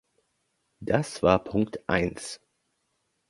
[0.79, 2.41] Das war Punkt eins.